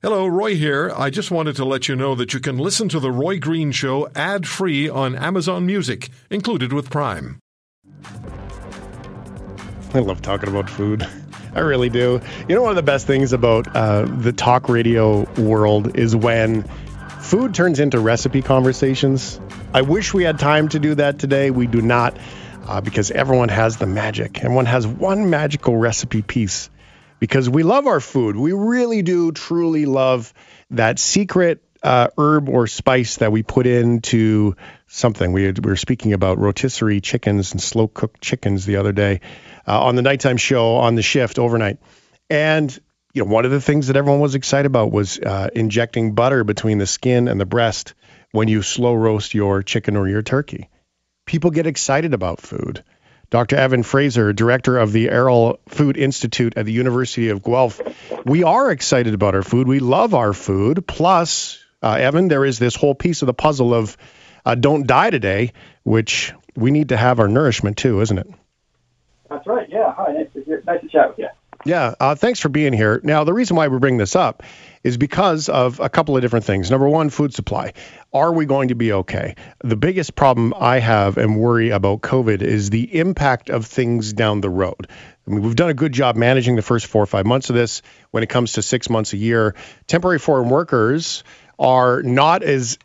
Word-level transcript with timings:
Hello, 0.00 0.28
Roy 0.28 0.54
here. 0.54 0.92
I 0.96 1.10
just 1.10 1.32
wanted 1.32 1.56
to 1.56 1.64
let 1.64 1.88
you 1.88 1.96
know 1.96 2.14
that 2.14 2.32
you 2.32 2.38
can 2.38 2.56
listen 2.56 2.88
to 2.90 3.00
The 3.00 3.10
Roy 3.10 3.40
Green 3.40 3.72
Show 3.72 4.08
ad 4.14 4.46
free 4.46 4.88
on 4.88 5.16
Amazon 5.16 5.66
Music, 5.66 6.10
included 6.30 6.72
with 6.72 6.88
Prime. 6.88 7.40
I 9.92 9.98
love 9.98 10.22
talking 10.22 10.50
about 10.50 10.70
food. 10.70 11.04
I 11.54 11.58
really 11.58 11.88
do. 11.88 12.20
You 12.48 12.54
know, 12.54 12.62
one 12.62 12.70
of 12.70 12.76
the 12.76 12.82
best 12.84 13.08
things 13.08 13.32
about 13.32 13.74
uh, 13.74 14.02
the 14.04 14.32
talk 14.32 14.68
radio 14.68 15.28
world 15.32 15.98
is 15.98 16.14
when 16.14 16.62
food 17.18 17.52
turns 17.52 17.80
into 17.80 17.98
recipe 17.98 18.40
conversations. 18.40 19.40
I 19.74 19.82
wish 19.82 20.14
we 20.14 20.22
had 20.22 20.38
time 20.38 20.68
to 20.68 20.78
do 20.78 20.94
that 20.94 21.18
today. 21.18 21.50
We 21.50 21.66
do 21.66 21.82
not, 21.82 22.16
uh, 22.68 22.80
because 22.80 23.10
everyone 23.10 23.48
has 23.48 23.78
the 23.78 23.86
magic. 23.88 24.44
Everyone 24.44 24.66
has 24.66 24.86
one 24.86 25.28
magical 25.28 25.76
recipe 25.76 26.22
piece 26.22 26.70
because 27.18 27.48
we 27.48 27.62
love 27.62 27.86
our 27.86 28.00
food. 28.00 28.36
We 28.36 28.52
really 28.52 29.02
do 29.02 29.32
truly 29.32 29.86
love 29.86 30.32
that 30.70 30.98
secret 30.98 31.62
uh, 31.82 32.08
herb 32.18 32.48
or 32.48 32.66
spice 32.66 33.16
that 33.16 33.32
we 33.32 33.42
put 33.42 33.66
into 33.66 34.56
something. 34.86 35.32
We, 35.32 35.52
we 35.52 35.70
were 35.70 35.76
speaking 35.76 36.12
about 36.12 36.38
rotisserie 36.38 37.00
chickens 37.00 37.52
and 37.52 37.62
slow 37.62 37.88
cooked 37.88 38.20
chickens 38.20 38.66
the 38.66 38.76
other 38.76 38.92
day 38.92 39.20
uh, 39.66 39.84
on 39.84 39.94
the 39.94 40.02
nighttime 40.02 40.36
show 40.36 40.76
on 40.76 40.94
the 40.94 41.02
shift 41.02 41.38
overnight. 41.38 41.78
And 42.30 42.76
you 43.14 43.24
know, 43.24 43.30
one 43.30 43.44
of 43.44 43.50
the 43.50 43.60
things 43.60 43.86
that 43.86 43.96
everyone 43.96 44.20
was 44.20 44.34
excited 44.34 44.66
about 44.66 44.92
was 44.92 45.18
uh, 45.18 45.48
injecting 45.54 46.14
butter 46.14 46.44
between 46.44 46.78
the 46.78 46.86
skin 46.86 47.28
and 47.28 47.40
the 47.40 47.46
breast 47.46 47.94
when 48.32 48.48
you 48.48 48.62
slow 48.62 48.94
roast 48.94 49.34
your 49.34 49.62
chicken 49.62 49.96
or 49.96 50.08
your 50.08 50.22
turkey. 50.22 50.68
People 51.26 51.50
get 51.50 51.66
excited 51.66 52.14
about 52.14 52.40
food. 52.40 52.84
Dr. 53.30 53.56
Evan 53.56 53.82
Fraser, 53.82 54.32
director 54.32 54.78
of 54.78 54.92
the 54.92 55.08
Arrell 55.08 55.58
Food 55.68 55.96
Institute 55.98 56.54
at 56.56 56.64
the 56.64 56.72
University 56.72 57.28
of 57.28 57.42
Guelph. 57.42 57.80
We 58.24 58.42
are 58.42 58.70
excited 58.70 59.12
about 59.12 59.34
our 59.34 59.42
food. 59.42 59.68
We 59.68 59.80
love 59.80 60.14
our 60.14 60.32
food. 60.32 60.86
Plus, 60.86 61.62
uh, 61.82 61.92
Evan, 61.92 62.28
there 62.28 62.44
is 62.44 62.58
this 62.58 62.74
whole 62.74 62.94
piece 62.94 63.20
of 63.22 63.26
the 63.26 63.34
puzzle 63.34 63.74
of 63.74 63.96
uh, 64.46 64.54
don't 64.54 64.86
die 64.86 65.10
today, 65.10 65.52
which 65.82 66.32
we 66.56 66.70
need 66.70 66.88
to 66.88 66.96
have 66.96 67.20
our 67.20 67.28
nourishment 67.28 67.76
too, 67.76 68.00
isn't 68.00 68.18
it? 68.18 68.28
That's 69.28 69.46
right. 69.46 69.68
Yeah. 69.68 69.92
Hi. 69.94 70.12
Nice 70.12 70.28
to, 70.32 70.62
nice 70.64 70.80
to 70.80 70.88
chat 70.88 71.10
with 71.10 71.18
you. 71.18 71.28
Yeah. 71.68 71.94
Uh, 72.00 72.14
thanks 72.14 72.40
for 72.40 72.48
being 72.48 72.72
here. 72.72 72.98
Now, 73.04 73.24
the 73.24 73.34
reason 73.34 73.54
why 73.54 73.68
we 73.68 73.78
bring 73.78 73.98
this 73.98 74.16
up 74.16 74.42
is 74.84 74.96
because 74.96 75.50
of 75.50 75.80
a 75.80 75.90
couple 75.90 76.16
of 76.16 76.22
different 76.22 76.46
things. 76.46 76.70
Number 76.70 76.88
one, 76.88 77.10
food 77.10 77.34
supply. 77.34 77.74
Are 78.10 78.32
we 78.32 78.46
going 78.46 78.68
to 78.68 78.74
be 78.74 78.90
okay? 78.90 79.34
The 79.62 79.76
biggest 79.76 80.14
problem 80.14 80.54
I 80.58 80.78
have 80.78 81.18
and 81.18 81.36
worry 81.36 81.68
about 81.68 82.00
COVID 82.00 82.40
is 82.40 82.70
the 82.70 82.98
impact 82.98 83.50
of 83.50 83.66
things 83.66 84.14
down 84.14 84.40
the 84.40 84.48
road. 84.48 84.88
I 85.26 85.30
mean, 85.30 85.42
we've 85.42 85.54
done 85.54 85.68
a 85.68 85.74
good 85.74 85.92
job 85.92 86.16
managing 86.16 86.56
the 86.56 86.62
first 86.62 86.86
four 86.86 87.02
or 87.02 87.06
five 87.06 87.26
months 87.26 87.50
of 87.50 87.54
this. 87.54 87.82
When 88.12 88.22
it 88.22 88.30
comes 88.30 88.54
to 88.54 88.62
six 88.62 88.88
months 88.88 89.12
a 89.12 89.18
year, 89.18 89.54
temporary 89.86 90.20
foreign 90.20 90.48
workers 90.48 91.22
are 91.58 92.02
not 92.02 92.42
as 92.42 92.78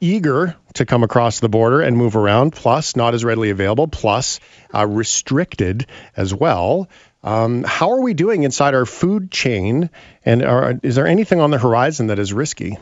eager 0.00 0.56
to 0.74 0.86
come 0.86 1.02
across 1.02 1.40
the 1.40 1.48
border 1.48 1.80
and 1.80 1.96
move 1.96 2.16
around, 2.16 2.52
plus 2.52 2.96
not 2.96 3.14
as 3.14 3.24
readily 3.24 3.50
available, 3.50 3.88
plus 3.88 4.40
uh, 4.74 4.86
restricted 4.86 5.86
as 6.16 6.32
well. 6.32 6.88
Um, 7.28 7.62
how 7.62 7.90
are 7.90 8.00
we 8.00 8.14
doing 8.14 8.44
inside 8.44 8.72
our 8.72 8.86
food 8.86 9.30
chain? 9.30 9.90
And 10.24 10.42
are, 10.42 10.80
is 10.82 10.94
there 10.94 11.06
anything 11.06 11.40
on 11.40 11.50
the 11.50 11.58
horizon 11.58 12.06
that 12.06 12.18
is 12.18 12.32
risky? 12.32 12.78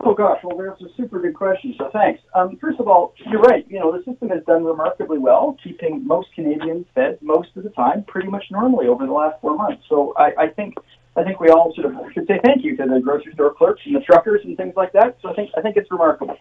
Oh 0.00 0.14
gosh, 0.14 0.40
well 0.42 0.58
that's 0.58 0.82
a 0.82 0.92
super 0.96 1.20
good 1.20 1.34
question. 1.34 1.76
So 1.78 1.90
thanks. 1.92 2.20
Um, 2.34 2.56
first 2.60 2.80
of 2.80 2.88
all, 2.88 3.14
you're 3.30 3.40
right. 3.40 3.64
You 3.68 3.78
know 3.78 3.92
the 3.96 4.02
system 4.02 4.30
has 4.30 4.42
done 4.46 4.64
remarkably 4.64 5.18
well, 5.18 5.56
keeping 5.62 6.04
most 6.04 6.34
Canadians 6.34 6.86
fed 6.92 7.18
most 7.20 7.50
of 7.54 7.62
the 7.62 7.70
time, 7.70 8.02
pretty 8.02 8.28
much 8.28 8.46
normally 8.50 8.88
over 8.88 9.06
the 9.06 9.12
last 9.12 9.40
four 9.40 9.56
months. 9.56 9.84
So 9.88 10.12
I, 10.16 10.32
I 10.36 10.48
think 10.48 10.74
I 11.16 11.22
think 11.22 11.38
we 11.38 11.50
all 11.50 11.72
sort 11.76 11.86
of 11.86 12.12
should 12.12 12.26
say 12.26 12.40
thank 12.44 12.64
you 12.64 12.76
to 12.78 12.86
the 12.86 12.98
grocery 12.98 13.32
store 13.34 13.54
clerks 13.54 13.82
and 13.84 13.94
the 13.94 14.00
truckers 14.00 14.40
and 14.42 14.56
things 14.56 14.74
like 14.74 14.92
that. 14.94 15.18
So 15.22 15.28
I 15.28 15.34
think 15.34 15.50
I 15.56 15.60
think 15.60 15.76
it's 15.76 15.90
remarkable. 15.92 16.36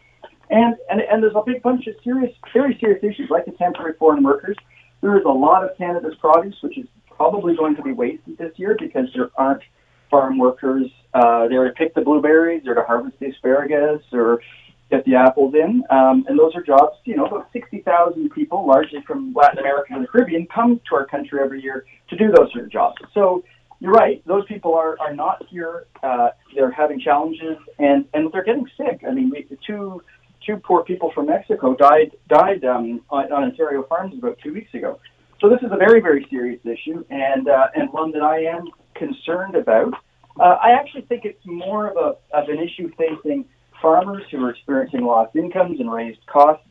And 0.50 0.76
and 0.90 1.02
and 1.02 1.22
there's 1.22 1.36
a 1.36 1.44
big 1.46 1.62
bunch 1.62 1.86
of 1.86 1.94
serious, 2.03 2.34
very 2.52 2.76
serious 2.80 3.03
issues 3.03 3.30
like 3.30 3.46
the 3.46 3.52
temporary 3.52 3.94
foreign 4.00 4.24
workers 4.24 4.58
there 5.02 5.18
is 5.18 5.24
a 5.26 5.30
lot 5.30 5.64
of 5.64 5.78
Canada's 5.78 6.16
produce 6.20 6.56
which 6.62 6.78
is 6.78 6.88
probably 7.16 7.56
going 7.56 7.76
to 7.76 7.82
be 7.82 7.92
wasted 7.92 8.38
this 8.38 8.54
year 8.58 8.76
because 8.80 9.08
there 9.14 9.30
aren't 9.36 9.62
farm 10.10 10.38
workers 10.38 10.90
uh, 11.14 11.48
there 11.48 11.66
to 11.66 11.74
pick 11.74 11.94
the 11.94 12.02
blueberries 12.02 12.66
or 12.68 12.74
to 12.74 12.82
harvest 12.82 13.20
the 13.20 13.28
asparagus 13.28 14.02
or 14.12 14.42
get 14.90 15.06
the 15.06 15.16
apples 15.16 15.54
in. 15.54 15.84
Um, 15.90 16.26
and 16.28 16.38
those 16.38 16.56
are 16.56 16.64
jobs, 16.64 16.98
you 17.06 17.16
know, 17.16 17.26
about 17.26 17.50
60,000 17.54 18.30
people, 18.32 18.66
largely 18.66 19.02
from 19.06 19.34
Latin 19.34 19.60
America 19.60 19.94
and 19.94 20.04
the 20.04 20.08
Caribbean, 20.08 20.48
come 20.48 20.82
to 20.90 20.96
our 20.96 21.06
country 21.06 21.40
every 21.44 21.62
year 21.62 21.86
to 22.10 22.16
do 22.16 22.31
those 22.31 22.52
sort 22.52 22.66
of 22.66 22.72
jobs. 22.72 22.98
So 23.14 23.44
you're 23.80 23.94
right; 23.94 24.22
those 24.26 24.46
people 24.46 24.74
are 24.76 25.00
are 25.00 25.14
not 25.14 25.46
here. 25.50 25.86
Uh, 26.04 26.30
they're 26.54 26.72
having 26.72 27.00
challenges, 27.00 27.58
and 27.78 28.06
and 28.14 28.30
they're 28.31 28.44
getting 28.44 28.68
sick. 28.76 29.02
I 29.08 29.12
mean, 29.12 29.30
we, 29.30 29.44
the 29.44 29.58
two 29.66 30.02
two 30.50 30.58
poor 30.58 30.84
people 30.84 31.12
from 31.14 31.28
Mexico 31.28 31.76
died 31.76 32.12
died 32.28 32.64
um, 32.66 33.02
on, 33.10 33.32
on 33.32 33.44
Ontario 33.44 33.84
farms 33.84 34.16
about 34.18 34.38
two 34.44 34.54
weeks 34.54 34.74
ago. 34.74 35.00
So 35.40 35.50
this 35.50 35.60
is 35.62 35.72
a 35.72 35.78
very 35.78 36.02
very 36.02 36.26
serious 36.30 36.60
issue, 36.66 37.04
and 37.10 37.48
uh, 37.48 37.68
and 37.76 37.92
one 37.94 38.12
that 38.12 38.24
I 38.24 38.40
am 38.44 38.64
concerned 38.96 39.56
about. 39.56 39.94
Uh, 40.40 40.58
I 40.68 40.72
actually 40.72 41.04
think 41.04 41.26
it's 41.26 41.46
more 41.46 41.90
of 41.92 41.98
a 41.98 42.38
of 42.38 42.50
an 42.50 42.60
issue 42.60 42.92
facing 42.98 43.46
farmers 43.82 44.24
who 44.32 44.44
are 44.44 44.52
experiencing 44.52 45.02
lost 45.02 45.36
incomes 45.36 45.80
and 45.80 45.92
raised 45.92 46.26
costs. 46.26 46.66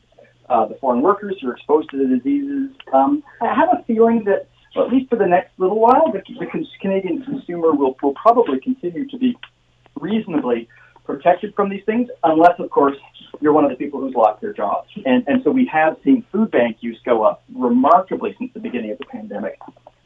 Uh, 0.49 0.65
the 0.65 0.75
foreign 0.81 1.01
workers 1.03 1.35
who 1.39 1.47
are 1.47 1.53
exposed 1.53 1.87
to 1.91 1.97
the 1.97 2.07
diseases. 2.15 2.75
Um, 2.91 3.21
I 3.39 3.53
have 3.53 3.69
a 3.71 3.83
feeling 3.83 4.23
that, 4.25 4.47
well, 4.75 4.87
at 4.87 4.91
least 4.91 5.07
for 5.07 5.15
the 5.15 5.27
next 5.27 5.51
little 5.59 5.79
while, 5.79 6.11
the, 6.11 6.23
the 6.39 6.47
Canadian 6.81 7.23
consumer 7.23 7.71
will 7.71 7.95
will 8.01 8.15
probably 8.15 8.59
continue 8.59 9.07
to 9.07 9.17
be 9.17 9.37
reasonably 10.01 10.67
protected 11.09 11.55
from 11.55 11.69
these 11.69 11.83
things, 11.85 12.07
unless, 12.23 12.59
of 12.59 12.69
course, 12.69 12.95
you're 13.41 13.53
one 13.53 13.63
of 13.63 13.71
the 13.71 13.75
people 13.75 13.99
who's 13.99 14.13
lost 14.13 14.39
their 14.41 14.53
jobs. 14.53 14.87
And, 15.05 15.23
and 15.27 15.41
so 15.43 15.49
we 15.49 15.65
have 15.65 15.97
seen 16.03 16.23
food 16.31 16.51
bank 16.51 16.77
use 16.81 16.99
go 17.03 17.23
up 17.23 17.43
remarkably 17.55 18.35
since 18.37 18.51
the 18.53 18.59
beginning 18.59 18.91
of 18.91 18.99
the 18.99 19.05
pandemic 19.05 19.57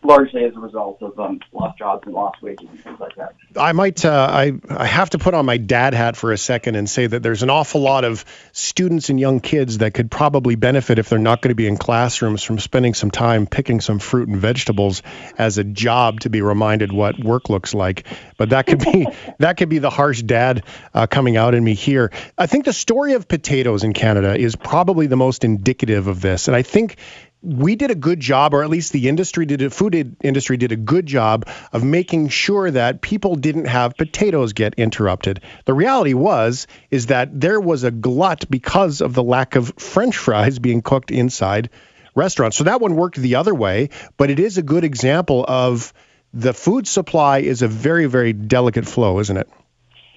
largely 0.03 0.43
as 0.43 0.55
a 0.55 0.59
result 0.59 1.01
of 1.01 1.17
um, 1.19 1.39
lost 1.51 1.77
jobs 1.77 2.03
and 2.05 2.13
lost 2.13 2.41
wages 2.41 2.67
and 2.69 2.83
things 2.83 2.99
like 2.99 3.15
that. 3.15 3.35
I 3.55 3.71
might, 3.71 4.03
uh, 4.03 4.27
I, 4.29 4.53
I 4.69 4.85
have 4.85 5.11
to 5.11 5.17
put 5.17 5.33
on 5.33 5.45
my 5.45 5.57
dad 5.57 5.93
hat 5.93 6.17
for 6.17 6.31
a 6.31 6.37
second 6.37 6.75
and 6.75 6.89
say 6.89 7.07
that 7.07 7.23
there's 7.23 7.43
an 7.43 7.49
awful 7.49 7.81
lot 7.81 8.03
of 8.03 8.25
students 8.51 9.09
and 9.09 9.19
young 9.19 9.39
kids 9.39 9.79
that 9.79 9.93
could 9.93 10.11
probably 10.11 10.55
benefit 10.55 10.99
if 10.99 11.09
they're 11.09 11.19
not 11.19 11.41
going 11.41 11.49
to 11.49 11.55
be 11.55 11.67
in 11.67 11.77
classrooms 11.77 12.43
from 12.43 12.59
spending 12.59 12.93
some 12.93 13.11
time 13.11 13.47
picking 13.47 13.81
some 13.81 13.99
fruit 13.99 14.27
and 14.27 14.37
vegetables 14.37 15.01
as 15.37 15.57
a 15.57 15.63
job 15.63 16.19
to 16.21 16.29
be 16.29 16.41
reminded 16.41 16.91
what 16.91 17.17
work 17.23 17.49
looks 17.49 17.73
like. 17.73 18.05
But 18.37 18.49
that 18.49 18.67
could 18.67 18.79
be 18.79 19.07
that 19.39 19.57
could 19.57 19.69
be 19.69 19.79
the 19.79 19.89
harsh 19.89 20.21
dad 20.21 20.63
uh, 20.93 21.07
coming 21.07 21.37
out 21.37 21.53
in 21.53 21.63
me 21.63 21.73
here. 21.73 22.11
I 22.37 22.47
think 22.47 22.65
the 22.65 22.73
story 22.73 23.13
of 23.13 23.27
potatoes 23.27 23.83
in 23.83 23.93
Canada 23.93 24.37
is 24.37 24.55
probably 24.55 25.07
the 25.07 25.15
most 25.15 25.43
indicative 25.43 26.07
of 26.07 26.21
this, 26.21 26.47
and 26.47 26.55
I 26.55 26.61
think 26.61 26.97
we 27.43 27.75
did 27.75 27.91
a 27.91 27.95
good 27.95 28.21
job, 28.21 28.53
or 28.53 28.63
at 28.63 28.69
least 28.69 28.93
the 28.93 29.09
industry 29.09 29.45
did, 29.45 29.73
food 29.73 30.15
industry 30.23 30.55
did 30.55 30.71
a 30.71 30.77
good 30.77 31.05
job 31.05 31.47
of 31.73 31.83
making 31.83 32.29
sure 32.29 32.71
that 32.71 33.01
people 33.01 33.35
didn't 33.35 33.65
have 33.65 33.97
potatoes 33.97 34.53
get 34.53 34.75
interrupted. 34.75 35.41
The 35.65 35.73
reality 35.73 36.13
was 36.13 36.67
is 36.89 37.07
that 37.07 37.39
there 37.39 37.59
was 37.59 37.83
a 37.83 37.91
glut 37.91 38.49
because 38.49 39.01
of 39.01 39.13
the 39.13 39.23
lack 39.23 39.55
of 39.55 39.73
French 39.77 40.15
fries 40.15 40.57
being 40.57 40.81
cooked 40.81 41.11
inside 41.11 41.69
restaurants. 42.15 42.55
So 42.55 42.63
that 42.63 42.79
one 42.79 42.95
worked 42.95 43.17
the 43.17 43.35
other 43.35 43.53
way, 43.53 43.89
but 44.15 44.29
it 44.29 44.39
is 44.39 44.57
a 44.57 44.63
good 44.63 44.85
example 44.85 45.43
of 45.45 45.93
the 46.33 46.53
food 46.53 46.87
supply 46.87 47.39
is 47.39 47.61
a 47.61 47.67
very 47.67 48.05
very 48.05 48.31
delicate 48.31 48.87
flow, 48.87 49.19
isn't 49.19 49.37
it? 49.37 49.49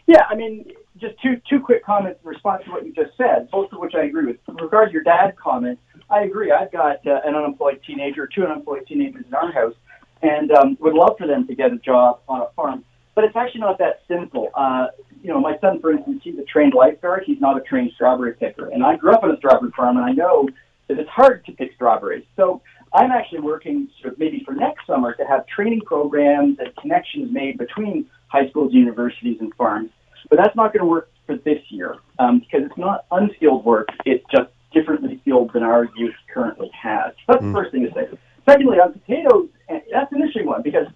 Yeah, 0.07 0.25
I 0.31 0.37
mean, 0.37 0.71
just 1.01 1.15
two 1.23 1.41
two 1.49 1.61
quick 1.61 1.85
comments 1.85 2.21
in 2.23 2.29
response 2.29 2.65
to 2.65 2.71
what 2.71 2.85
you 2.87 2.93
just 2.93 3.17
said, 3.17 3.51
both 3.51 3.73
of 3.73 3.79
which 3.79 3.95
I 3.95 4.05
agree 4.05 4.27
with. 4.27 4.37
With 4.47 4.61
regard 4.61 4.89
to 4.89 4.93
your 4.93 5.03
dad 5.03 5.37
comment, 5.37 5.79
I 6.11 6.23
agree. 6.23 6.53
I've 6.53 6.73
got 6.73 7.07
uh, 7.07 7.21
an 7.25 7.35
unemployed 7.35 7.81
teenager, 7.87 8.27
two 8.27 8.45
unemployed 8.45 8.87
teenagers 8.87 9.25
in 9.27 9.35
our 9.35 9.53
house, 9.53 9.75
and 10.23 10.51
um, 10.53 10.77
would 10.81 10.95
love 10.95 11.17
for 11.19 11.27
them 11.27 11.47
to 11.47 11.55
get 11.55 11.73
a 11.73 11.79
job 11.79 12.21
on 12.29 12.43
a 12.43 12.49
farm. 12.55 12.85
But 13.15 13.25
it's 13.25 13.37
actually 13.37 13.63
not 13.63 13.79
that 13.79 14.03
simple. 14.09 14.51
Uh, 14.55 14.89
you 15.23 15.31
know, 15.31 15.41
my 15.41 15.59
son, 15.59 15.81
for 15.81 15.91
instance, 15.93 16.21
he's 16.23 16.39
a 16.39 16.45
trained 16.45 16.75
lifeguard. 16.75 17.25
He's 17.27 17.41
not 17.41 17.57
a 17.57 17.61
trained 17.61 17.93
strawberry 17.95 18.35
picker. 18.35 18.69
And 18.69 18.85
I 18.85 18.97
grew 18.97 19.13
up 19.13 19.25
on 19.25 19.31
a 19.31 19.37
strawberry 19.39 19.73
farm, 19.75 19.97
and 19.97 20.05
I 20.05 20.13
know 20.13 20.49
that 20.89 20.99
it's 20.99 21.09
hard 21.09 21.45
to 21.47 21.53
pick 21.53 21.73
strawberries. 21.75 22.25
So 22.37 22.61
I'm 22.93 23.11
actually 23.11 23.41
working 23.41 23.89
sort 24.01 24.13
of 24.13 24.19
maybe 24.19 24.43
for 24.45 24.53
next 24.55 24.87
summer 24.87 25.15
to 25.15 25.25
have 25.25 25.47
training 25.47 25.81
programs 25.81 26.59
and 26.59 26.75
connections 26.77 27.33
made 27.33 27.59
between 27.59 28.09
high 28.29 28.49
schools, 28.51 28.73
universities, 28.73 29.39
and 29.41 29.53
farms. 29.55 29.91
But 30.29 30.39
that's 30.39 30.57
not 30.57 30.73
going 30.73 30.81
to 30.81 30.87
work 30.87 31.11
for 31.27 31.37
this 31.37 31.61
year 31.69 31.97
um, 32.19 32.41
because 32.41 32.67
it's 32.67 32.79
not 32.79 33.07
unskilled 33.11 33.65
work. 33.65 33.89
It's 34.05 34.25
just 34.31 34.51
differently 34.73 35.19
skilled 35.23 35.53
than 35.53 35.63
our 35.63 35.89
youth 35.97 36.15
currently 36.33 36.71
has. 36.81 37.15
That's 37.27 37.43
mm. 37.43 37.53
the 37.53 37.59
first 37.59 37.73
thing 37.73 37.83
to 37.85 37.93
say. 37.93 38.19
Secondly, 38.49 38.79
on 38.79 38.93
potatoes, 38.93 39.49
that's 39.69 40.13
an 40.13 40.19
interesting 40.19 40.47
one 40.47 40.63
because, 40.63 40.87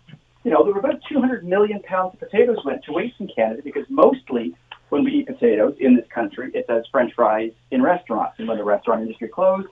you 0.44 0.50
know, 0.50 0.64
there 0.64 0.72
were 0.72 0.80
about 0.80 1.00
200 1.10 1.44
million 1.44 1.80
pounds 1.80 2.14
of 2.14 2.20
potatoes 2.20 2.58
went 2.64 2.84
to 2.84 2.92
waste 2.92 3.16
in 3.18 3.28
Canada 3.34 3.62
because 3.64 3.84
mostly 3.88 4.54
when 4.90 5.04
we 5.04 5.12
eat 5.12 5.26
potatoes 5.26 5.74
in 5.80 5.96
this 5.96 6.06
country, 6.14 6.50
it's 6.54 6.68
as 6.68 6.84
French 6.92 7.12
fries 7.14 7.52
in 7.70 7.82
restaurants. 7.82 8.38
And 8.38 8.48
when 8.48 8.58
the 8.58 8.64
restaurant 8.64 9.02
industry 9.02 9.28
closed, 9.28 9.68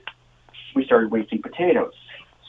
we 0.75 0.85
started 0.85 1.11
wasting 1.11 1.41
potatoes. 1.41 1.93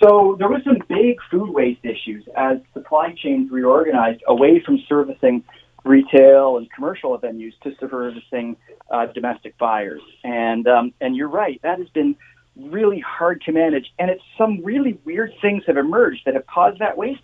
So 0.03 0.37
there 0.39 0.49
was 0.49 0.62
some 0.65 0.79
big 0.89 1.19
food 1.31 1.51
waste 1.51 1.85
issues 1.85 2.25
as 2.37 2.59
supply 2.73 3.15
chains 3.23 3.51
reorganized 3.51 4.23
away 4.27 4.62
from 4.65 4.79
servicing 4.89 5.45
retail 5.85 6.59
and 6.59 6.71
commercial 6.73 7.19
venues 7.19 7.53
to 7.62 7.75
servicing 7.79 8.56
uh, 8.91 9.06
domestic 9.06 9.56
buyers. 9.59 10.03
And 10.25 10.67
um, 10.67 10.93
and 11.00 11.17
you're 11.17 11.29
right, 11.29 11.61
that 11.62 11.79
has 11.79 11.88
been 11.91 12.17
really 12.56 13.00
hard 13.00 13.43
to 13.43 13.53
manage. 13.53 13.93
And 13.99 14.11
it's 14.11 14.23
some 14.37 14.62
really 14.65 14.99
weird 15.05 15.32
things 15.41 15.62
have 15.67 15.77
emerged 15.77 16.23
that 16.27 16.35
have 16.35 16.47
caused 16.47 16.81
that 16.81 16.97
waste. 16.97 17.23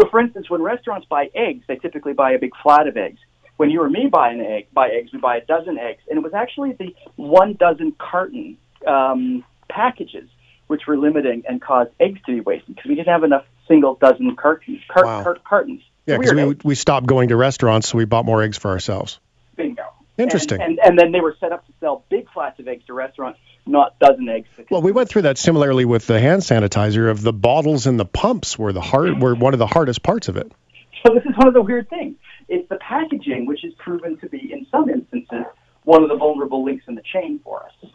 So, 0.00 0.08
for 0.10 0.20
instance, 0.20 0.48
when 0.48 0.62
restaurants 0.62 1.06
buy 1.08 1.28
eggs, 1.34 1.64
they 1.66 1.76
typically 1.76 2.12
buy 2.12 2.32
a 2.32 2.38
big 2.38 2.52
flat 2.62 2.86
of 2.86 2.96
eggs. 2.96 3.18
When 3.56 3.70
you 3.70 3.82
or 3.82 3.90
me 3.90 4.06
buy 4.06 4.30
an 4.30 4.40
egg, 4.40 4.68
buy 4.72 4.88
eggs, 4.90 5.12
we 5.12 5.18
buy 5.18 5.38
a 5.38 5.44
dozen 5.44 5.78
eggs, 5.78 6.02
and 6.08 6.16
it 6.16 6.22
was 6.22 6.32
actually 6.32 6.74
the 6.74 6.94
one 7.16 7.54
dozen 7.54 7.92
carton 7.98 8.56
um, 8.86 9.44
packages 9.68 10.28
which 10.68 10.82
were 10.86 10.96
limiting 10.96 11.42
and 11.48 11.60
caused 11.60 11.90
eggs 11.98 12.20
to 12.26 12.34
be 12.34 12.40
wasted 12.40 12.76
because 12.76 12.88
we 12.88 12.94
didn't 12.94 13.08
have 13.08 13.24
enough 13.24 13.44
single 13.66 13.94
dozen 13.96 14.36
cartons. 14.36 14.80
Cart, 14.88 15.06
Wow. 15.06 15.22
cart, 15.24 15.44
cartons. 15.44 15.82
Yeah, 16.08 16.16
because 16.16 16.32
we, 16.32 16.56
we 16.64 16.74
stopped 16.74 17.06
going 17.06 17.28
to 17.28 17.36
restaurants, 17.36 17.88
so 17.88 17.98
we 17.98 18.06
bought 18.06 18.24
more 18.24 18.42
eggs 18.42 18.56
for 18.56 18.70
ourselves. 18.70 19.20
Bingo. 19.56 19.82
Interesting. 20.16 20.60
And, 20.62 20.78
and, 20.78 20.88
and 20.88 20.98
then 20.98 21.12
they 21.12 21.20
were 21.20 21.36
set 21.38 21.52
up 21.52 21.66
to 21.66 21.72
sell 21.80 22.04
big 22.08 22.30
flats 22.30 22.58
of 22.58 22.66
eggs 22.66 22.84
to 22.86 22.94
restaurants, 22.94 23.38
not 23.66 23.98
dozen 23.98 24.28
eggs. 24.28 24.48
Well, 24.70 24.80
we 24.80 24.90
went 24.90 25.10
through 25.10 25.22
that 25.22 25.36
similarly 25.36 25.84
with 25.84 26.06
the 26.06 26.18
hand 26.18 26.42
sanitizer. 26.42 27.10
Of 27.10 27.20
the 27.22 27.32
bottles 27.32 27.86
and 27.86 28.00
the 28.00 28.06
pumps 28.06 28.58
were 28.58 28.72
the 28.72 28.80
hard 28.80 29.20
were 29.20 29.34
one 29.34 29.52
of 29.52 29.58
the 29.58 29.66
hardest 29.66 30.02
parts 30.02 30.28
of 30.28 30.36
it. 30.36 30.50
So 31.06 31.14
this 31.14 31.24
is 31.24 31.36
one 31.36 31.46
of 31.46 31.54
the 31.54 31.62
weird 31.62 31.88
things. 31.90 32.16
It's 32.48 32.68
the 32.68 32.76
packaging 32.76 33.46
which 33.46 33.64
is 33.64 33.74
proven 33.74 34.18
to 34.18 34.28
be, 34.28 34.50
in 34.52 34.66
some 34.70 34.88
instances, 34.88 35.44
one 35.84 36.02
of 36.02 36.08
the 36.08 36.16
vulnerable 36.16 36.64
links 36.64 36.84
in 36.88 36.94
the 36.94 37.02
chain 37.12 37.38
for 37.44 37.64
us. 37.64 37.90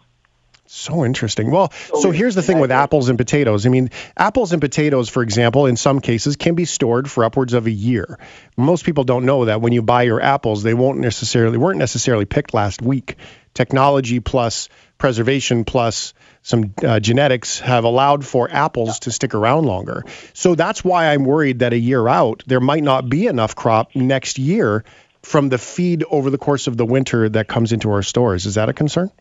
So 0.76 1.06
interesting. 1.06 1.52
Well, 1.52 1.72
So 1.72 2.02
so 2.02 2.12
here's 2.12 2.34
the 2.34 2.42
thing 2.42 2.58
with 2.58 2.72
apples 2.72 3.10
and 3.10 3.16
potatoes. 3.16 3.68
I 3.68 3.70
mean, 3.70 3.92
apples 4.18 4.54
and 4.54 4.60
potatoes, 4.60 5.08
for 5.08 5.22
example, 5.22 5.68
in 5.68 5.78
some 5.78 6.02
cases 6.02 6.36
can 6.36 6.56
be 6.56 6.66
stored 6.66 7.10
for 7.12 7.24
upwards 7.24 7.54
of 7.54 7.68
a 7.68 7.72
year. 7.72 8.18
Most 8.58 8.84
people 8.84 9.04
don't 9.04 9.24
know 9.24 9.46
that 9.46 9.62
when 9.62 9.72
you 9.72 9.84
buy 9.84 10.02
your 10.02 10.20
apples, 10.20 10.64
they 10.64 10.74
won't 10.74 10.98
necessarily 10.98 11.60
weren't 11.60 11.78
necessarily 11.78 12.26
picked 12.26 12.56
last 12.56 12.82
week. 12.82 13.18
Technology 13.54 14.20
plus 14.20 14.68
preservation 14.98 15.64
plus 15.64 16.16
some 16.42 16.74
uh, 16.84 17.00
genetics 17.00 17.60
have 17.60 17.84
allowed 17.84 18.26
for 18.26 18.50
apples 18.50 19.00
to 19.02 19.12
stick 19.12 19.36
around 19.36 19.66
longer. 19.66 20.04
So 20.34 20.56
that's 20.56 20.84
why 20.84 21.14
I'm 21.14 21.24
worried 21.24 21.60
that 21.60 21.74
a 21.74 21.78
year 21.78 22.08
out 22.08 22.42
there 22.48 22.60
might 22.60 22.84
not 22.84 23.08
be 23.08 23.28
enough 23.28 23.56
crop 23.56 23.96
next 23.96 24.40
year 24.40 24.84
from 25.22 25.50
the 25.50 25.60
feed 25.60 26.04
over 26.10 26.32
the 26.32 26.40
course 26.40 26.66
of 26.66 26.78
the 26.78 26.86
winter 26.86 27.30
that 27.30 27.48
comes 27.48 27.74
into 27.74 27.92
our 27.92 28.02
stores. 28.02 28.48
Is 28.48 28.56
that 28.56 28.70
a 28.70 28.74
concern? 28.74 29.12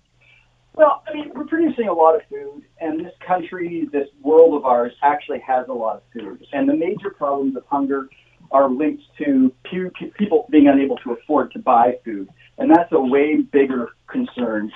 Well, 0.75 1.03
I 1.07 1.13
mean, 1.13 1.31
we're 1.35 1.42
producing 1.53 1.87
a 1.87 1.93
lot 1.93 2.15
of 2.15 2.23
food, 2.31 2.63
and 2.81 3.05
this 3.05 3.13
country, 3.27 3.87
this 3.93 4.09
world 4.23 4.55
of 4.55 4.65
ours, 4.65 4.93
actually 5.03 5.39
has 5.41 5.69
a 5.69 5.73
lot 5.73 5.97
of 5.97 6.03
food. 6.15 6.47
And 6.55 6.67
the 6.67 6.75
major 6.75 7.11
problems 7.11 7.57
of 7.57 7.65
hunger 7.67 8.09
are 8.53 8.71
linked 8.71 9.03
to 9.19 9.53
pe- 9.65 9.91
pe- 9.91 10.11
people 10.19 10.47
being 10.51 10.69
unable 10.69 10.97
to 10.99 11.13
afford 11.13 11.53
to 11.53 11.59
buy 11.59 11.99
food. 12.07 12.31
And 12.57 12.71
that's 12.71 12.91
a 12.93 13.01
way 13.01 13.43
bigger 13.43 13.91
concern 14.07 14.73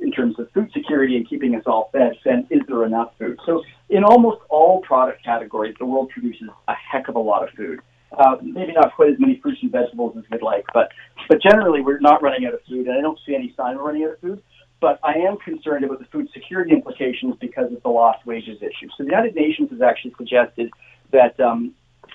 in 0.00 0.10
terms 0.10 0.36
of 0.40 0.50
food 0.50 0.68
security 0.72 1.16
and 1.16 1.28
keeping 1.28 1.54
us 1.54 1.62
all 1.66 1.88
fed 1.92 2.14
than 2.24 2.48
is 2.50 2.62
there 2.66 2.84
enough 2.84 3.12
food. 3.16 3.38
So, 3.46 3.62
in 3.88 4.02
almost 4.02 4.38
all 4.50 4.80
product 4.80 5.24
categories, 5.24 5.76
the 5.78 5.86
world 5.86 6.10
produces 6.10 6.48
a 6.66 6.74
heck 6.74 7.06
of 7.06 7.14
a 7.14 7.20
lot 7.20 7.44
of 7.44 7.50
food. 7.54 7.78
Uh, 8.10 8.38
maybe 8.42 8.72
not 8.72 8.92
quite 8.96 9.10
as 9.10 9.20
many 9.20 9.38
fruits 9.40 9.60
and 9.62 9.70
vegetables 9.70 10.16
as 10.18 10.24
we'd 10.32 10.42
like, 10.42 10.64
but 10.74 10.88
but 11.28 11.40
generally 11.40 11.80
we're 11.80 12.00
not 12.00 12.22
running 12.22 12.44
out 12.46 12.54
of 12.54 12.60
food, 12.68 12.88
and 12.88 12.98
I 12.98 13.02
don't 13.02 13.18
see 13.24 13.36
any 13.36 13.54
sign 13.56 13.76
of 13.76 13.82
running 13.82 14.02
out 14.02 14.14
of 14.14 14.20
food 14.20 14.42
but 14.80 15.00
I 15.02 15.14
am 15.14 15.36
concerned 15.38 15.84
about 15.84 15.98
the 15.98 16.06
food 16.06 16.28
security 16.32 16.72
implications 16.72 17.34
because 17.40 17.72
of 17.72 17.82
the 17.82 17.88
lost 17.88 18.24
wages 18.26 18.58
issue. 18.62 18.88
So 18.96 19.04
the 19.04 19.10
United 19.10 19.34
Nations 19.34 19.70
has 19.70 19.82
actually 19.82 20.14
suggested 20.16 20.70
that 21.10 21.38
um, 21.40 21.74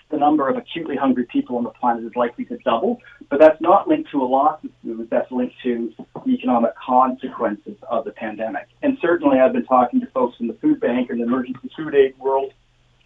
the 0.10 0.18
number 0.18 0.48
of 0.48 0.56
acutely 0.56 0.96
hungry 0.96 1.26
people 1.26 1.58
on 1.58 1.64
the 1.64 1.72
planet 1.72 2.04
is 2.04 2.16
likely 2.16 2.46
to 2.46 2.58
double, 2.60 3.02
but 3.30 3.40
that's 3.40 3.60
not 3.60 3.88
linked 3.88 4.12
to 4.12 4.22
a 4.22 4.26
loss 4.26 4.64
of 4.64 4.70
food. 4.84 5.08
That's 5.10 5.32
linked 5.32 5.56
to 5.64 5.94
the 6.26 6.32
economic 6.32 6.72
consequences 6.76 7.76
of 7.90 8.06
the 8.06 8.12
pandemic. 8.12 8.68
And 8.82 8.98
certainly, 9.02 9.40
I've 9.40 9.54
been 9.54 9.66
talking 9.66 10.00
to 10.02 10.08
folks 10.08 10.38
in 10.40 10.48
the 10.48 10.54
food 10.56 10.80
bank 10.80 11.10
and 11.10 11.20
the 11.20 11.26
emergency 11.26 11.70
food 11.76 11.96
aid 11.96 12.18
world, 12.18 12.54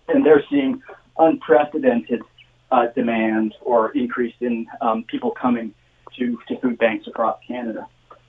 and 0.07 0.25
they're 0.25 0.43
seeing 0.49 0.81
unprecedented 1.17 2.21
uh, 2.71 2.87
demand 2.93 3.55
or 3.61 3.91
increase 3.91 4.35
in 4.41 4.67
um, 4.81 5.03
people 5.05 5.31
coming 5.31 5.73
to, 6.17 6.37
to 6.47 6.59
food 6.59 6.77
banks 6.77 7.07
across 7.07 7.39
Canada. 7.47 7.87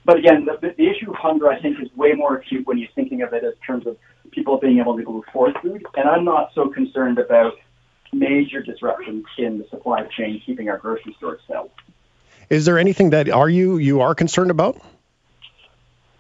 But 0.08 0.16
again, 0.16 0.46
the, 0.46 0.56
the 0.58 0.88
issue 0.88 1.10
of 1.10 1.16
hunger, 1.16 1.50
I 1.50 1.60
think, 1.60 1.76
is 1.82 1.94
way 1.94 2.14
more 2.14 2.36
acute 2.36 2.66
when 2.66 2.78
you're 2.78 2.88
thinking 2.94 3.20
of 3.20 3.34
it 3.34 3.44
in 3.44 3.52
terms 3.66 3.86
of 3.86 3.98
people 4.30 4.56
being 4.56 4.78
able 4.78 4.96
to 4.96 5.02
go 5.04 5.22
afford 5.28 5.54
food. 5.60 5.84
And 5.96 6.08
I'm 6.08 6.24
not 6.24 6.50
so 6.54 6.70
concerned 6.70 7.18
about 7.18 7.52
major 8.10 8.62
disruptions 8.62 9.26
in 9.36 9.58
the 9.58 9.66
supply 9.68 10.06
chain 10.16 10.40
keeping 10.46 10.70
our 10.70 10.78
grocery 10.78 11.14
stores 11.18 11.42
filled. 11.46 11.70
Is 12.48 12.64
there 12.64 12.78
anything 12.78 13.10
that 13.10 13.28
are 13.28 13.50
you 13.50 13.76
you 13.76 14.00
are 14.00 14.14
concerned 14.14 14.50
about? 14.50 14.80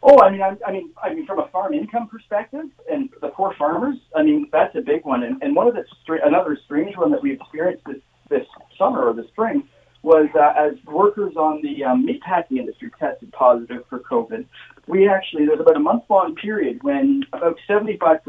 Oh, 0.02 0.20
I 0.20 0.32
mean, 0.32 0.42
I, 0.42 0.54
I 0.66 0.70
mean, 0.70 0.90
I 1.02 1.14
mean, 1.14 1.24
from 1.24 1.38
a 1.38 1.48
farm 1.48 1.72
income 1.72 2.08
perspective, 2.08 2.66
and 2.90 3.08
the 3.22 3.28
poor 3.28 3.54
farmers. 3.54 3.96
I 4.14 4.22
mean, 4.22 4.50
that's 4.52 4.76
a 4.76 4.82
big 4.82 5.06
one. 5.06 5.22
And, 5.22 5.42
and 5.42 5.56
one 5.56 5.66
of 5.66 5.74
the 5.74 5.86
another 6.22 6.58
strange 6.66 6.94
one 6.94 7.10
that 7.12 7.22
we 7.22 7.32
experienced 7.32 7.86
this 7.86 8.02
this 8.28 8.46
summer 8.76 9.04
or 9.08 9.14
the 9.14 9.26
spring 9.28 9.66
was 10.08 10.28
uh, 10.34 10.54
as 10.56 10.72
workers 10.86 11.36
on 11.36 11.60
the 11.60 11.84
um, 11.84 12.06
meatpacking 12.06 12.58
industry 12.58 12.90
tested 12.98 13.30
positive 13.32 13.84
for 13.90 13.98
COVID. 13.98 14.46
We 14.86 15.06
actually 15.06 15.44
there's 15.44 15.60
about 15.60 15.76
a 15.76 15.80
month 15.80 16.04
long 16.08 16.34
period 16.34 16.82
when 16.82 17.24
about 17.34 17.58
75% 17.68 18.20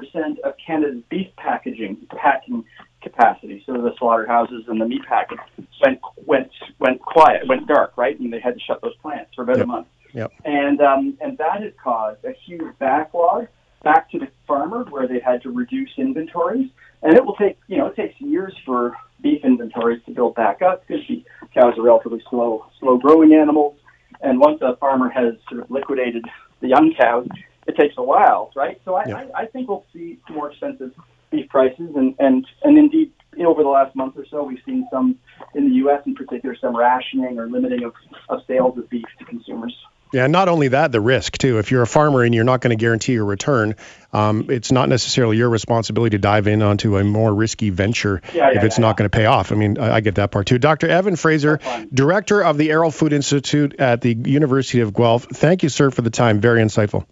of 0.44 0.54
Canada's 0.66 1.02
beef 1.10 1.28
packaging 1.38 2.06
packing 2.10 2.66
capacity, 3.02 3.64
so 3.66 3.72
the 3.74 3.94
slaughterhouses 3.98 4.66
and 4.68 4.82
the 4.82 4.86
meat 4.86 5.04
packing, 5.08 5.38
went 5.82 6.02
went 6.26 6.52
went 6.80 7.02
quiet, 7.02 7.48
went 7.48 7.66
dark, 7.66 7.98
right, 7.98 8.20
and 8.20 8.34
they 8.34 8.42
had 8.42 8.56
to 8.56 8.60
shut 8.60 8.82
those 8.82 8.96
plants 8.98 9.32
for 9.34 9.44
about 9.44 9.58
Yep. 9.58 9.64
a 9.64 9.68
month 9.68 9.88
Yep. 10.14 10.32
and 10.44 10.82
um, 10.82 11.18
and 11.22 11.38
that 11.38 11.62
has 11.62 11.72
caused 11.82 12.26
a 12.26 12.34
huge 12.46 12.78
backlog 12.78 13.48
back 13.84 14.12
to 14.12 14.20
the 14.20 14.28
farmer 14.46 14.84
where 14.90 15.08
they 15.08 15.22
had 15.22 15.42
to 15.44 15.50
reduce 15.52 15.92
inventories, 15.98 16.70
and 17.04 17.14
it 17.16 17.26
will 17.26 17.36
take 17.36 17.58
you 17.68 17.78
know 17.78 17.88
it 17.88 17.96
takes 17.96 18.20
years 18.20 18.54
for 18.66 18.98
beef 19.22 19.44
inventories 19.44 20.02
to 20.06 20.12
build 20.12 20.36
back 20.36 20.62
up 20.62 20.86
because 20.88 21.04
the 21.08 21.24
cows 21.54 21.78
are 21.78 21.82
relatively 21.82 22.22
slow 22.30 22.66
slow 22.80 22.98
growing 22.98 23.34
animals, 23.34 23.78
and 24.22 24.40
once 24.40 24.62
a 24.62 24.76
farmer 24.78 25.10
has 25.10 25.36
sort 25.50 25.62
of 25.62 25.72
liquidated 25.72 26.26
the 26.62 26.68
young 26.68 26.94
cows, 27.00 27.28
it 27.68 27.76
takes 27.78 27.96
a 27.98 28.04
while, 28.04 28.52
right? 28.56 28.80
So 28.86 28.96
I, 28.96 29.06
Yeah. 29.08 29.18
I, 29.36 29.42
I 29.44 29.46
think 29.48 29.70
we'll 29.70 29.86
see 29.94 30.20
more 30.30 30.52
expensive 30.52 30.92
beef 31.32 31.48
prices, 31.50 31.92
and 31.96 32.16
and 32.20 32.46
and 32.64 32.78
indeed. 32.78 33.12
You 33.38 33.44
know, 33.44 33.52
over 33.52 33.62
the 33.62 33.70
last 33.70 33.96
month 33.96 34.18
or 34.18 34.26
so, 34.26 34.44
we've 34.44 34.62
seen 34.66 34.88
some 34.92 35.16
in 35.54 35.70
the 35.70 35.76
U.S. 35.76 36.02
in 36.08 36.16
particular, 36.16 36.58
some 36.60 36.76
rationing 36.76 37.38
or 37.38 37.48
limiting 37.48 37.84
of, 37.84 37.94
of 38.28 38.40
sales 38.48 38.78
of 38.78 38.90
beef 38.90 39.06
to 39.20 39.24
consumers. 39.24 39.74
Yeah, 40.12 40.28
not 40.28 40.50
only 40.50 40.70
that, 40.70 40.92
the 40.92 41.02
risk 41.02 41.38
too. 41.38 41.60
If 41.60 41.70
you're 41.70 41.84
a 41.84 41.88
farmer 41.88 42.24
and 42.24 42.34
you're 42.34 42.44
not 42.44 42.62
going 42.62 42.76
to 42.76 42.82
guarantee 42.82 43.14
your 43.14 43.26
return, 43.26 43.76
um, 44.12 44.48
it's 44.50 44.72
not 44.72 44.90
necessarily 44.90 45.38
your 45.38 45.50
responsibility 45.50 46.18
to 46.18 46.22
dive 46.22 46.48
in 46.48 46.64
onto 46.64 46.98
a 46.98 47.04
more 47.04 47.34
risky 47.34 47.70
venture 47.70 48.22
Yeah, 48.34 48.50
if 48.52 48.64
it's 48.64 48.78
yeah, 48.78 48.82
not 48.82 48.90
yeah. 48.90 48.94
going 48.94 49.10
to 49.10 49.16
pay 49.16 49.26
off. 49.26 49.52
I 49.52 49.56
mean, 49.56 49.78
I, 49.78 49.96
I 49.98 50.00
get 50.02 50.16
that 50.16 50.32
part 50.32 50.48
too. 50.48 50.58
Dr. 50.58 50.90
Evan 50.90 51.16
Fraser, 51.16 51.60
director 51.94 52.44
of 52.44 52.58
the 52.58 52.70
Arrell 52.70 52.94
Food 52.94 53.14
Institute 53.14 53.76
at 53.80 54.02
the 54.02 54.14
University 54.14 54.80
of 54.80 54.94
Guelph. 54.94 55.26
Thank 55.26 55.62
you, 55.62 55.70
sir, 55.70 55.92
for 55.92 56.02
the 56.02 56.10
time. 56.10 56.42
Very 56.42 56.62
insightful. 56.62 57.06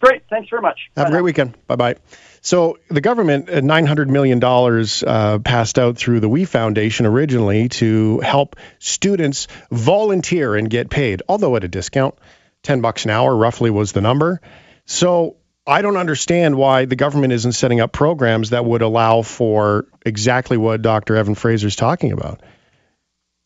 Great. 0.00 0.22
Thanks 0.30 0.48
very 0.48 0.62
much. 0.62 0.90
Have 0.96 1.08
a 1.08 1.10
great 1.10 1.20
now. 1.20 1.24
weekend. 1.24 1.66
Bye 1.66 1.76
bye. 1.76 1.96
So 2.42 2.78
the 2.88 3.02
government, 3.02 3.50
uh, 3.50 3.60
$900 3.60 4.08
million 4.08 4.42
uh, 4.42 5.38
passed 5.40 5.78
out 5.78 5.98
through 5.98 6.20
the 6.20 6.28
We 6.28 6.46
Foundation 6.46 7.04
originally 7.04 7.68
to 7.68 8.18
help 8.20 8.56
students 8.78 9.46
volunteer 9.70 10.56
and 10.56 10.70
get 10.70 10.88
paid, 10.88 11.22
although 11.28 11.54
at 11.56 11.64
a 11.64 11.68
discount. 11.68 12.14
10 12.62 12.80
bucks 12.80 13.04
an 13.04 13.10
hour 13.10 13.34
roughly 13.34 13.70
was 13.70 13.92
the 13.92 14.00
number. 14.00 14.40
So 14.84 15.36
I 15.66 15.82
don't 15.82 15.96
understand 15.96 16.56
why 16.56 16.84
the 16.84 16.96
government 16.96 17.32
isn't 17.32 17.52
setting 17.52 17.80
up 17.80 17.92
programs 17.92 18.50
that 18.50 18.64
would 18.64 18.82
allow 18.82 19.22
for 19.22 19.86
exactly 20.04 20.56
what 20.56 20.82
Dr. 20.82 21.16
Evan 21.16 21.34
Fraser 21.34 21.68
is 21.68 21.76
talking 21.76 22.12
about 22.12 22.40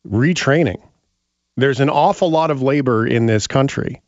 retraining. 0.06 0.82
There's 1.56 1.80
an 1.80 1.90
awful 1.90 2.30
lot 2.30 2.50
of 2.50 2.62
labor 2.62 3.06
in 3.06 3.26
this 3.26 3.46
country 3.46 4.02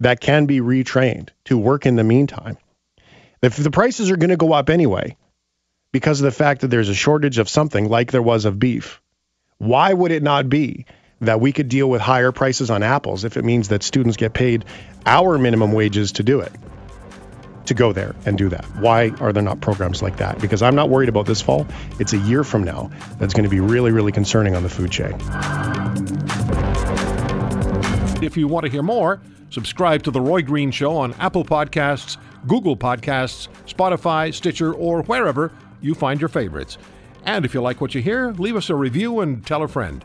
that 0.00 0.20
can 0.20 0.46
be 0.46 0.60
retrained 0.60 1.30
to 1.44 1.58
work 1.58 1.86
in 1.86 1.96
the 1.96 2.04
meantime. 2.04 2.58
If 3.42 3.56
the 3.56 3.70
prices 3.70 4.10
are 4.10 4.16
going 4.16 4.30
to 4.30 4.36
go 4.36 4.52
up 4.52 4.68
anyway, 4.68 5.16
because 5.92 6.20
of 6.20 6.24
the 6.24 6.30
fact 6.32 6.62
that 6.62 6.68
there's 6.68 6.88
a 6.88 6.94
shortage 6.94 7.38
of 7.38 7.48
something 7.48 7.88
like 7.88 8.10
there 8.10 8.22
was 8.22 8.44
of 8.44 8.58
beef, 8.58 9.00
why 9.58 9.92
would 9.92 10.12
it 10.12 10.22
not 10.22 10.48
be 10.48 10.86
that 11.20 11.40
we 11.40 11.52
could 11.52 11.68
deal 11.68 11.88
with 11.90 12.00
higher 12.00 12.32
prices 12.32 12.70
on 12.70 12.82
apples 12.82 13.24
if 13.24 13.36
it 13.36 13.44
means 13.44 13.68
that 13.68 13.82
students 13.82 14.16
get 14.16 14.32
paid 14.32 14.64
our 15.06 15.38
minimum 15.38 15.72
wages 15.72 16.12
to 16.12 16.22
do 16.22 16.40
it? 16.40 16.52
To 17.66 17.74
go 17.74 17.92
there 17.92 18.14
and 18.24 18.38
do 18.38 18.48
that. 18.48 18.64
Why 18.76 19.10
are 19.20 19.32
there 19.32 19.42
not 19.42 19.60
programs 19.60 20.00
like 20.00 20.16
that? 20.18 20.40
Because 20.40 20.62
I'm 20.62 20.74
not 20.74 20.88
worried 20.88 21.10
about 21.10 21.26
this 21.26 21.42
fall. 21.42 21.66
It's 21.98 22.14
a 22.14 22.18
year 22.18 22.42
from 22.42 22.64
now 22.64 22.90
that's 23.18 23.34
going 23.34 23.44
to 23.44 23.50
be 23.50 23.60
really, 23.60 23.90
really 23.90 24.12
concerning 24.12 24.56
on 24.56 24.62
the 24.62 24.70
food 24.70 24.90
chain. 24.90 25.14
If 28.22 28.36
you 28.36 28.48
want 28.48 28.64
to 28.64 28.72
hear 28.72 28.82
more, 28.82 29.20
subscribe 29.50 30.02
to 30.04 30.10
The 30.10 30.20
Roy 30.20 30.42
Green 30.42 30.70
Show 30.70 30.96
on 30.96 31.12
Apple 31.14 31.44
Podcasts, 31.44 32.16
Google 32.46 32.76
Podcasts, 32.76 33.48
Spotify, 33.66 34.32
Stitcher, 34.32 34.72
or 34.72 35.02
wherever 35.02 35.52
you 35.80 35.94
find 35.94 36.20
your 36.20 36.28
favorites. 36.28 36.78
And 37.24 37.44
if 37.44 37.52
you 37.52 37.60
like 37.60 37.80
what 37.80 37.94
you 37.94 38.00
hear, 38.00 38.32
leave 38.32 38.56
us 38.56 38.70
a 38.70 38.74
review 38.74 39.20
and 39.20 39.44
tell 39.46 39.62
a 39.62 39.68
friend. 39.68 40.04